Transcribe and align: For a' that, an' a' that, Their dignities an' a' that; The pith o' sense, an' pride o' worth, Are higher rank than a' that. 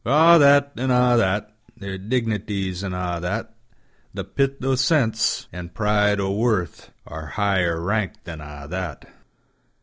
For 0.03 0.09
a' 0.35 0.39
that, 0.39 0.71
an' 0.77 0.89
a' 0.89 1.13
that, 1.17 1.55
Their 1.77 1.99
dignities 1.99 2.83
an' 2.83 2.91
a' 2.95 3.19
that; 3.21 3.53
The 4.15 4.23
pith 4.23 4.55
o' 4.63 4.73
sense, 4.73 5.47
an' 5.53 5.69
pride 5.69 6.19
o' 6.19 6.31
worth, 6.31 6.91
Are 7.05 7.27
higher 7.27 7.79
rank 7.79 8.13
than 8.23 8.41
a' 8.41 8.65
that. 8.67 9.05